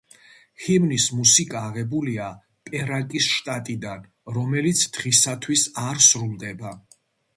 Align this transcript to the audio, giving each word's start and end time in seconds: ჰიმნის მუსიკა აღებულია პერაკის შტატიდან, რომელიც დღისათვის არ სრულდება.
ჰიმნის 0.61 1.03
მუსიკა 1.17 1.59
აღებულია 1.65 2.29
პერაკის 2.69 3.27
შტატიდან, 3.35 4.09
რომელიც 4.39 4.85
დღისათვის 4.97 5.67
არ 5.87 6.03
სრულდება. 6.11 6.75